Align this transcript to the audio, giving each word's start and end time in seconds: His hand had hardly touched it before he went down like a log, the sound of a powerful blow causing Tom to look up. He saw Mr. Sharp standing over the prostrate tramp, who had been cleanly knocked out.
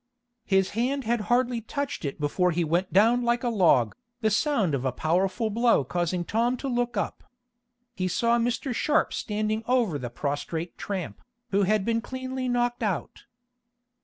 His 0.47 0.71
hand 0.71 1.03
had 1.03 1.21
hardly 1.29 1.61
touched 1.61 2.05
it 2.05 2.19
before 2.19 2.49
he 2.49 2.63
went 2.63 2.91
down 2.91 3.21
like 3.21 3.43
a 3.43 3.49
log, 3.49 3.95
the 4.21 4.31
sound 4.31 4.73
of 4.73 4.83
a 4.83 4.91
powerful 4.91 5.51
blow 5.51 5.83
causing 5.83 6.25
Tom 6.25 6.57
to 6.57 6.67
look 6.67 6.97
up. 6.97 7.23
He 7.93 8.07
saw 8.07 8.39
Mr. 8.39 8.73
Sharp 8.73 9.13
standing 9.13 9.63
over 9.67 9.99
the 9.99 10.09
prostrate 10.09 10.75
tramp, 10.75 11.21
who 11.51 11.61
had 11.69 11.85
been 11.85 12.01
cleanly 12.01 12.49
knocked 12.49 12.81
out. 12.81 13.25